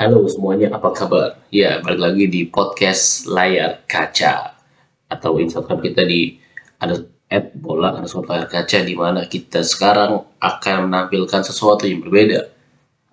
[0.00, 1.44] Halo semuanya, apa kabar?
[1.52, 4.56] Ya, balik lagi di podcast layar kaca
[5.12, 6.40] atau Instagram kita di
[6.80, 12.48] ada at bola underscore layar kaca di mana kita sekarang akan menampilkan sesuatu yang berbeda.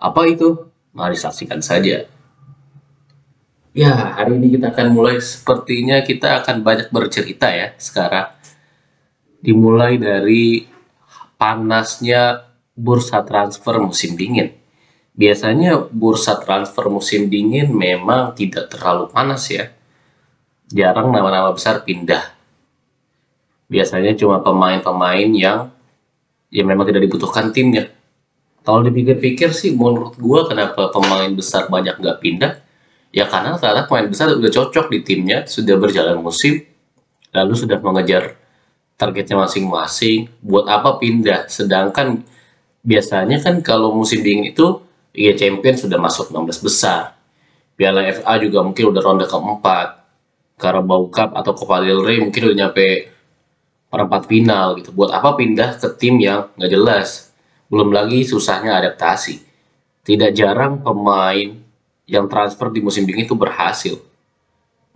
[0.00, 0.72] Apa itu?
[0.96, 2.08] Mari saksikan saja.
[3.76, 8.32] Ya, hari ini kita akan mulai sepertinya kita akan banyak bercerita ya sekarang.
[9.44, 10.64] Dimulai dari
[11.36, 14.57] panasnya bursa transfer musim dingin.
[15.18, 19.74] Biasanya bursa transfer musim dingin memang tidak terlalu panas ya.
[20.70, 22.22] Jarang nama-nama besar pindah.
[23.66, 25.74] Biasanya cuma pemain-pemain yang
[26.54, 27.90] ya memang tidak dibutuhkan timnya.
[28.62, 32.52] Kalau dipikir-pikir sih menurut gua kenapa pemain besar banyak nggak pindah?
[33.10, 36.62] Ya karena ternyata pemain besar udah cocok di timnya, sudah berjalan musim,
[37.34, 38.38] lalu sudah mengejar
[38.94, 40.30] targetnya masing-masing.
[40.44, 41.50] Buat apa pindah?
[41.50, 42.22] Sedangkan
[42.86, 44.84] biasanya kan kalau musim dingin itu
[45.16, 47.16] Liga Champion sudah masuk 16 besar.
[47.78, 49.88] Piala FA juga mungkin udah ronde keempat.
[50.58, 53.14] Carabao Cup atau Copa del Rey mungkin udah nyampe
[53.86, 54.90] perempat final gitu.
[54.90, 57.30] Buat apa pindah ke tim yang nggak jelas?
[57.70, 59.38] Belum lagi susahnya adaptasi.
[60.02, 61.54] Tidak jarang pemain
[62.10, 63.94] yang transfer di musim dingin itu berhasil.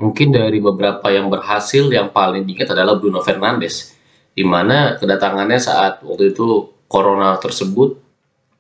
[0.02, 3.94] Mungkin dari beberapa yang berhasil yang paling diingat adalah Bruno Fernandes.
[4.34, 8.02] Di mana kedatangannya saat waktu itu corona tersebut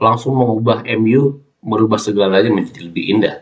[0.02, 3.36] langsung mengubah MU merubah segalanya menjadi lebih indah.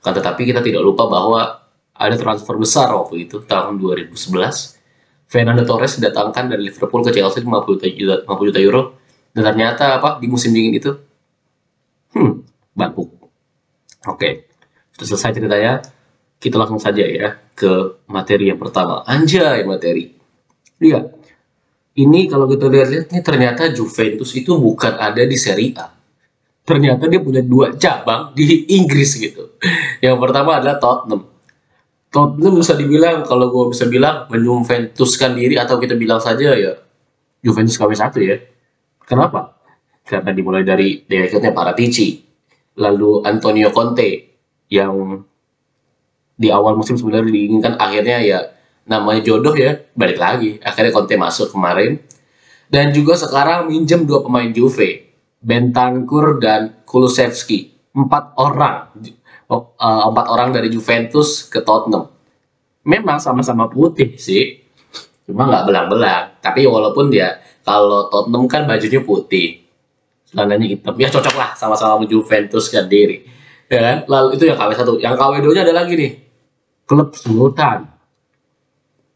[0.00, 4.16] Kan tetapi kita tidak lupa bahwa ada transfer besar waktu itu tahun 2011.
[5.28, 8.82] Fernando Torres didatangkan dari Liverpool ke Chelsea 50 juta, 50 juta euro
[9.36, 10.90] dan ternyata apa di musim dingin itu
[12.16, 12.32] hmm
[12.72, 13.12] bangkuk.
[14.08, 14.48] Oke,
[14.96, 15.84] sudah selesai ceritanya.
[16.38, 19.02] Kita langsung saja ya ke materi yang pertama.
[19.02, 20.14] Anjay materi.
[20.78, 21.04] Lihat,
[21.98, 25.97] ini kalau kita lihat-lihat nih ternyata Juventus itu bukan ada di Serie A
[26.68, 29.56] ternyata dia punya dua cabang di Inggris gitu.
[30.04, 31.24] Yang pertama adalah Tottenham.
[32.12, 36.76] Tottenham bisa dibilang kalau gue bisa bilang menjuventuskan diri atau kita bilang saja ya
[37.40, 38.36] Juventus KW satu ya.
[39.08, 39.56] Kenapa?
[40.04, 42.20] Karena dimulai dari direkturnya Paratici,
[42.76, 44.08] lalu Antonio Conte
[44.68, 45.24] yang
[46.38, 48.38] di awal musim sebenarnya diinginkan akhirnya ya
[48.88, 51.98] namanya jodoh ya balik lagi akhirnya Conte masuk kemarin
[52.70, 55.07] dan juga sekarang minjem dua pemain Juve
[55.38, 57.78] Bentancur dan Kulusevski.
[57.94, 58.94] Empat orang,
[59.50, 62.10] uh, empat orang dari Juventus ke Tottenham.
[62.86, 64.64] Memang sama-sama putih sih,
[65.26, 66.24] cuma nggak belang-belang.
[66.40, 69.66] Tapi walaupun dia kalau Tottenham kan bajunya putih,
[70.30, 73.24] celananya hitam, ya cocok lah sama-sama Juventus kan diri.
[73.68, 74.04] Ya?
[74.08, 76.12] Lalu itu yang KW satu, yang KW 2 nya ada lagi nih,
[76.88, 77.84] klub Sultan.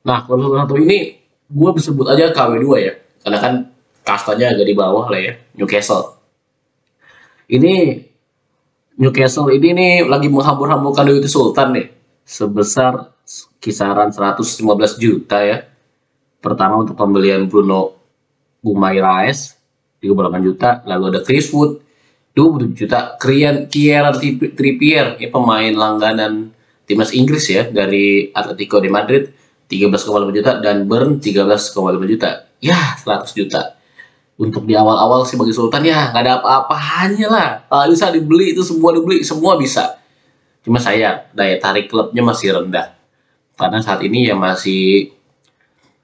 [0.04, 1.16] Nah, klub satu ini
[1.48, 2.92] gue sebut aja KW 2 ya,
[3.24, 3.71] karena kan
[4.02, 6.18] kastanya agak di bawah lah ya Newcastle.
[7.46, 8.02] Ini
[8.98, 11.86] Newcastle ini nih lagi menghambur-hamburkan duit Sultan nih
[12.26, 13.14] sebesar
[13.62, 14.62] kisaran 115
[14.98, 15.64] juta ya.
[16.42, 17.94] Pertama untuk pembelian Bruno
[18.60, 19.54] Gumairaes
[20.02, 20.82] 38 juta.
[20.84, 21.78] Lalu ada Chris Wood
[22.34, 23.14] 20 juta.
[23.22, 24.18] Kian Kieran
[24.58, 26.50] Trippier ini pemain langganan
[26.84, 29.22] timnas Inggris ya dari Atletico de Madrid
[29.70, 30.58] 13,5 juta.
[30.58, 32.50] Dan Burn 13,5 juta.
[32.58, 33.81] Ya 100 juta
[34.42, 37.48] untuk di awal-awal sih bagi Sultan ya nggak ada apa-apanya lah.
[37.70, 40.02] Kalau bisa dibeli itu semua dibeli semua bisa.
[40.66, 42.98] Cuma saya daya tarik klubnya masih rendah.
[43.54, 45.14] Karena saat ini ya masih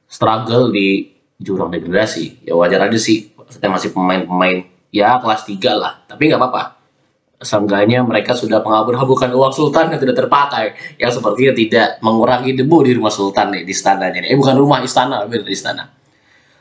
[0.07, 1.11] struggle di
[1.43, 6.07] jurang degradasi ya wajar aja sih saya masih pemain-pemain ya kelas 3 lah.
[6.07, 6.79] Tapi nggak apa-apa.
[7.39, 10.79] Seenggaknya mereka sudah mengabur-aburkan uang sultan yang tidak terpakai.
[10.99, 14.27] Yang sepertinya tidak mengurangi debu di rumah sultan nih di istananya.
[14.27, 15.98] Eh bukan rumah istana, benar istana.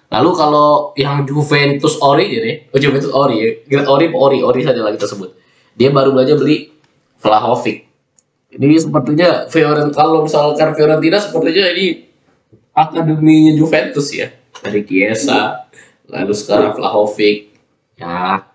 [0.07, 3.35] Lalu kalau yang Juventus Ori jadi, oh Juventus Ori,
[3.67, 3.83] ya.
[3.83, 5.35] Ori Ori, Ori saja lagi tersebut.
[5.75, 6.71] Dia baru belajar beli
[7.19, 7.83] Vlahovic.
[8.55, 12.07] Ini sepertinya Fiorentina kalau misalkan Fiorentina sepertinya ini
[12.71, 14.31] akademinya Juventus ya.
[14.63, 15.67] Dari Chiesa,
[16.07, 17.51] lalu sekarang Vlahovic.
[17.99, 18.47] Ya,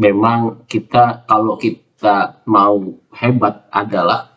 [0.00, 4.32] memang kita kalau kita mau hebat adalah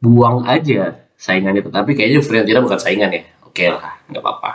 [0.00, 1.68] buang aja saingannya.
[1.68, 3.25] Tapi kayaknya Fiorentina bukan saingan ya
[3.56, 4.50] okay lah nggak apa-apa.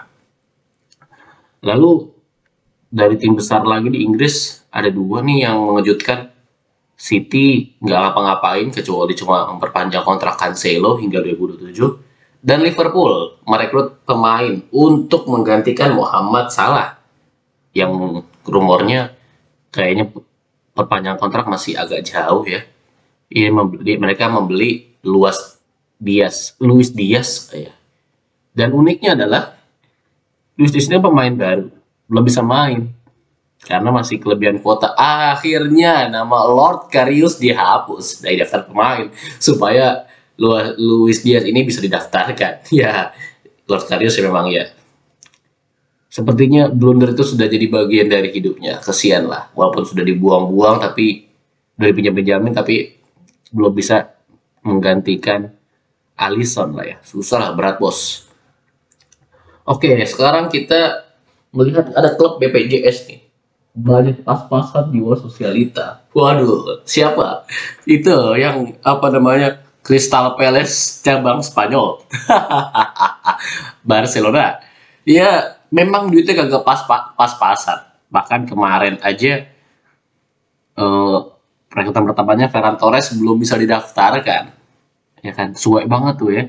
[1.66, 2.14] Lalu
[2.94, 6.30] dari tim besar lagi di Inggris ada dua nih yang mengejutkan.
[7.02, 15.26] City nggak ngapa-ngapain kecuali cuma memperpanjang kontrak Cancelo hingga 2027 dan Liverpool merekrut pemain untuk
[15.26, 17.02] menggantikan Muhammad Salah
[17.74, 19.18] yang rumornya
[19.74, 20.14] kayaknya
[20.78, 22.62] perpanjang kontrak masih agak jauh ya.
[23.34, 25.58] Iya membeli, mereka membeli luas
[25.98, 27.81] Dias, Luis Dias ya
[28.52, 29.56] dan uniknya adalah
[30.60, 31.68] ini pemain baru,
[32.08, 32.92] belum bisa main.
[33.62, 34.90] karena masih kelebihan kuota.
[34.98, 40.10] Akhirnya nama Lord Karius dihapus dari daftar pemain supaya
[40.82, 42.66] Luis Diaz ini bisa didaftarkan.
[42.74, 43.14] Ya,
[43.70, 44.66] Lord Karius ya memang ya.
[46.10, 48.82] Sepertinya blunder itu sudah jadi bagian dari hidupnya.
[48.82, 51.30] Kesian lah, walaupun sudah dibuang-buang tapi
[51.78, 52.98] dari pinjam-pinjamin tapi
[53.54, 54.10] belum bisa
[54.66, 55.54] menggantikan
[56.18, 56.98] Alisson lah ya.
[57.06, 58.31] Susah lah, berat bos.
[59.66, 61.06] Oke, sekarang kita
[61.54, 63.32] melihat ada klub BPJS nih
[63.72, 66.04] banyak pas-pasan di luar sosialita.
[66.12, 67.48] Waduh, siapa?
[67.88, 69.64] Itu yang apa namanya?
[69.82, 72.06] Crystal Palace cabang Spanyol.
[73.90, 74.62] Barcelona.
[75.02, 76.86] Ya, memang duitnya kagak pas
[77.18, 77.82] pas-pasan.
[78.14, 79.50] Bahkan kemarin aja
[80.72, 81.20] eh
[81.72, 84.54] perekrutan pertamanya Ferran Torres belum bisa didaftarkan.
[85.26, 86.44] Ya kan, suwe banget tuh ya.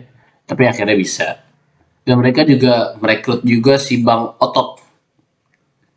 [0.45, 1.41] Tapi akhirnya bisa.
[2.03, 4.83] Dan mereka juga merekrut juga si Bang Otot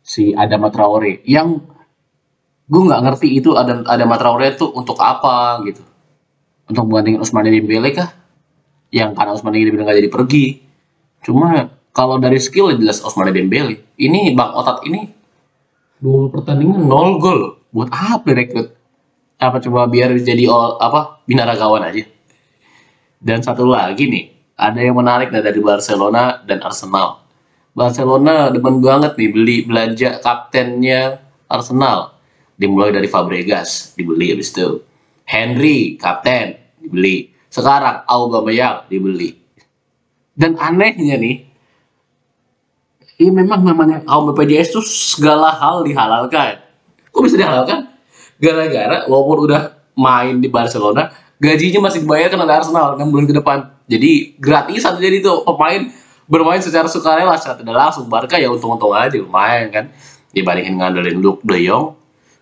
[0.06, 1.58] si Adama Traore yang
[2.70, 5.82] gue nggak ngerti itu ada Adama Traore itu untuk apa gitu.
[6.70, 8.14] Untuk menggantikan Usmane Dembele kah?
[8.94, 10.44] Yang karena Usmane Dembele nggak jadi pergi.
[11.26, 15.10] Cuma kalau dari skill jelas Usmane Dembele ini Bang Otat ini
[15.98, 17.58] dua pertandingan nol gol.
[17.74, 18.78] Buat apa rekrut
[19.36, 22.06] apa coba biar jadi all, apa binaragawan aja?
[23.18, 27.26] Dan satu lagi nih ada yang menarik dari Barcelona dan Arsenal
[27.76, 32.16] Barcelona demen banget nih beli belanja kaptennya Arsenal.
[32.56, 34.80] Dimulai dari Fabregas, dibeli habis itu.
[35.28, 37.36] Henry, kapten, dibeli.
[37.52, 39.36] Sekarang Aubameyang dibeli.
[40.32, 41.44] Dan anehnya nih,
[43.20, 46.64] ini memang namanya kaum BPJS itu segala hal dihalalkan.
[47.12, 47.92] Kok bisa dihalalkan?
[48.40, 53.58] Gara-gara walaupun udah main di Barcelona, gajinya masih dibayarkan oleh Arsenal 6 bulan ke depan.
[53.86, 55.46] Jadi gratisan jadi tuh.
[55.46, 55.90] Pemain
[56.26, 58.10] bermain secara sukarela secara tidak langsung.
[58.10, 59.84] Barca ya untung-untung aja lumayan kan.
[60.34, 61.94] Dibandingin ngandelin Luke De Jong.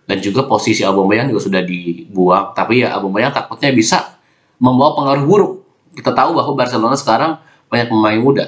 [0.05, 2.53] Dan juga posisi Aubameyang juga sudah dibuang.
[2.53, 4.17] Tapi ya Aubameyang takutnya bisa
[4.61, 5.53] membawa pengaruh buruk.
[5.95, 8.45] Kita tahu bahwa Barcelona sekarang banyak pemain muda.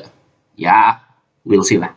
[0.58, 1.02] Ya
[1.46, 1.94] we'll see lah.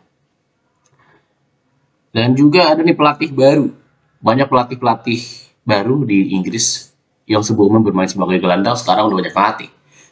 [2.12, 3.72] Dan juga ada nih pelatih baru.
[4.20, 5.20] Banyak pelatih-pelatih
[5.64, 6.92] baru di Inggris
[7.24, 9.70] yang sebelumnya bermain sebagai gelandang sekarang udah banyak pelatih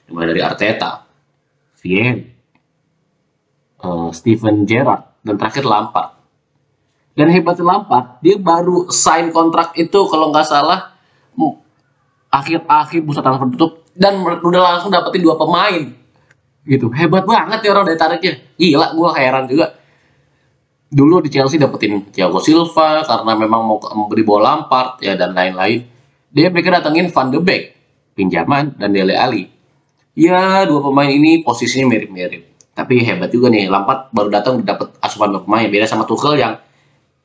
[0.09, 1.05] mulai dari Arteta,
[1.81, 2.17] Vien,
[3.85, 6.17] uh, Steven Gerrard dan terakhir Lampard.
[7.19, 10.99] Dan hebatnya Lampard, dia baru sign kontrak itu kalau nggak salah
[12.29, 15.91] akhir-akhir bursa transfer tutup dan udah langsung dapetin dua pemain.
[16.69, 16.87] Gitu.
[16.93, 18.33] Hebat banget ya orang dari tariknya.
[18.61, 19.67] Gila gue heran juga.
[20.89, 25.85] Dulu di Chelsea dapetin Thiago Silva karena memang mau memberi bola Lampard ya dan lain-lain.
[26.29, 27.63] Dia mereka datengin Van de Beek
[28.13, 29.58] pinjaman dan Dele Ali
[30.19, 35.35] ya dua pemain ini posisinya mirip-mirip tapi hebat juga nih, Lampard baru datang dapat asupan
[35.43, 36.63] pemain beda sama Tuchel yang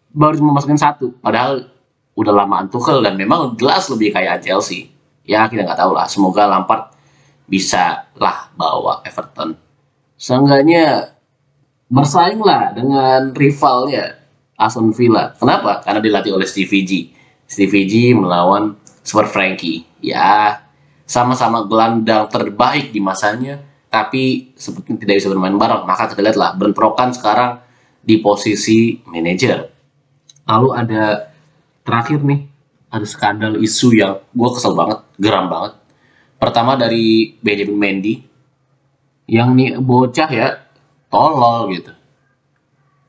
[0.09, 1.13] baru cuma masukin satu.
[1.21, 1.69] Padahal
[2.17, 4.89] udah lamaan Tuchel dan memang jelas lebih kayak Chelsea.
[5.29, 6.09] Ya kita nggak tahu lah.
[6.09, 6.89] Semoga Lampard
[7.45, 9.53] bisa lah bawa Everton.
[10.17, 11.13] Seenggaknya
[11.85, 14.17] bersaing lah dengan rivalnya
[14.57, 15.37] Aston Villa.
[15.37, 15.85] Kenapa?
[15.85, 16.91] Karena dilatih oleh Stevie G.
[17.45, 18.73] Stevie G melawan
[19.05, 19.85] Super Frankie.
[20.01, 20.65] Ya,
[21.03, 23.59] sama-sama gelandang terbaik di masanya
[23.93, 25.85] tapi seperti tidak bisa bermain bareng.
[25.85, 27.61] Maka kita lihatlah bentrokan sekarang
[28.01, 29.69] di posisi manajer.
[30.49, 31.29] Lalu ada
[31.85, 32.41] terakhir nih
[32.89, 35.77] ada skandal isu yang gue kesel banget geram banget.
[36.41, 38.13] Pertama dari Benjamin Mendy
[39.29, 40.57] yang nih bocah ya
[41.13, 41.93] tolol gitu.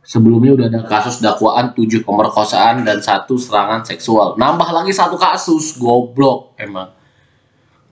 [0.04, 4.36] Sebelumnya udah ada kasus dakwaan tujuh pemerkosaan dan satu serangan seksual.
[4.36, 6.92] Nambah lagi satu kasus goblok emang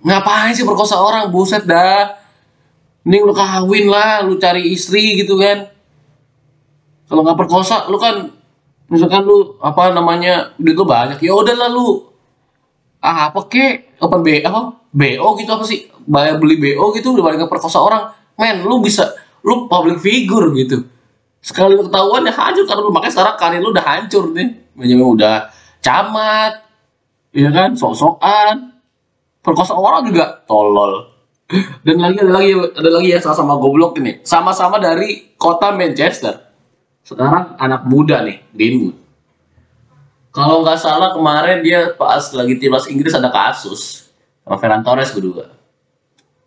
[0.03, 1.31] ngapain sih perkosa orang?
[1.31, 2.19] Buset dah.
[3.03, 5.71] Mending lu kawin lah lu cari istri gitu kan.
[7.11, 8.31] Kalau nggak perkosa lu kan
[8.87, 12.07] misalkan lu apa namanya duit lu banyak ya udah lah lu.
[13.03, 14.79] Ah apa ke open B apa?
[14.95, 15.91] BO gitu apa sih?
[16.07, 18.15] Bayar beli BO gitu balik perkosa orang.
[18.39, 19.11] Men lu bisa
[19.43, 20.87] lu public figure gitu.
[21.43, 22.65] Sekali lu ketahuan ya hancur.
[22.71, 24.63] Karena lu makanya sekarang karir lu udah hancur nih.
[24.79, 25.51] Benjamin udah
[25.83, 26.63] camat
[27.35, 27.75] ya kan?
[27.75, 28.72] Sok-sokan
[29.43, 31.13] perkosa orang juga tolol
[31.85, 34.25] dan lagi ada lagi ada lagi ya sama-sama goblok ini.
[34.25, 36.49] Sama-sama dari kota Manchester.
[37.05, 38.97] Sekarang anak muda nih, Greenwood.
[40.33, 44.09] Kalau nggak salah kemarin dia pas lagi timnas Inggris ada kasus
[44.41, 45.53] sama Ferran Torres berdua.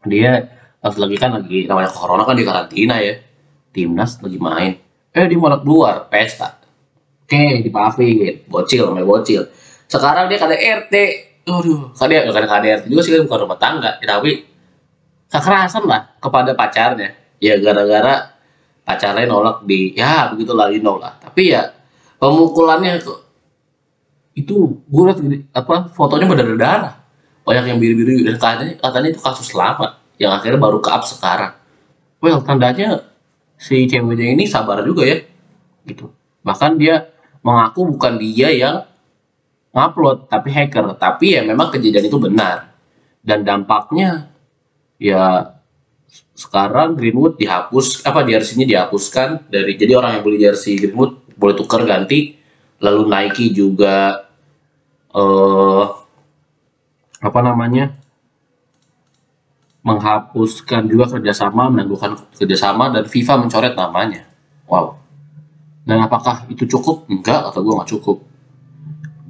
[0.09, 0.41] Dia
[0.81, 3.21] pas lagi kan lagi namanya corona kan di karantina ya.
[3.69, 4.73] Timnas lagi main.
[5.13, 6.57] Eh dia malah keluar pesta.
[7.25, 9.41] Oke, dipaafin, bocil namanya bocil.
[9.85, 10.93] Sekarang dia kada RT.
[11.45, 14.49] Aduh, kada kada KDRT juga sih kan bukan rumah tangga, tapi
[15.29, 17.13] kekerasan lah kepada pacarnya.
[17.37, 18.33] Ya gara-gara
[18.85, 21.73] pacarnya nolak di ya begitulah you know lah tapi ya
[22.21, 23.01] pemukulannya
[24.37, 25.19] itu gue liat
[25.53, 26.95] apa fotonya berdarah-darah.
[27.45, 31.53] Banyak yang biru-biru dan katanya katanya itu kasus lama yang akhirnya baru ke sekarang.
[32.21, 33.05] Well tandanya
[33.61, 35.21] si ceweknya ini sabar juga ya
[35.85, 36.09] gitu.
[36.41, 37.13] Bahkan dia
[37.45, 38.81] mengaku bukan dia yang
[39.75, 42.71] ngupload tapi hacker tapi ya memang kejadian itu benar
[43.19, 44.31] dan dampaknya
[44.95, 45.51] ya
[46.31, 51.83] sekarang Greenwood dihapus apa jersey-nya dihapuskan dari jadi orang yang beli jersey Greenwood boleh tukar
[51.83, 52.39] ganti
[52.79, 54.23] lalu Nike juga
[55.11, 55.85] eh
[57.19, 57.91] apa namanya
[59.85, 64.25] menghapuskan juga kerjasama, menangguhkan kerjasama, dan FIFA mencoret namanya.
[64.65, 64.97] Wow.
[65.85, 67.05] Dan apakah itu cukup?
[67.05, 68.17] Enggak, atau gue nggak cukup.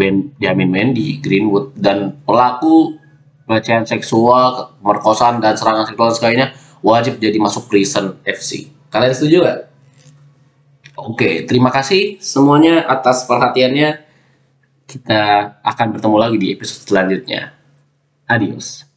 [0.00, 2.96] Ben Jamin Mendy, Greenwood, dan pelaku
[3.44, 8.72] pelecehan seksual, pemerkosaan, dan serangan seksual sebagainya wajib jadi masuk prison FC.
[8.88, 9.60] Kalian setuju gak?
[10.96, 14.08] Oke, terima kasih semuanya atas perhatiannya.
[14.88, 17.54] Kita akan bertemu lagi di episode selanjutnya.
[18.26, 18.89] Adios.